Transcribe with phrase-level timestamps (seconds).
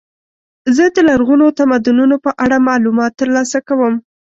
[0.75, 3.93] زه د لرغونو تمدنونو په اړه معلومات ترلاسه کوم.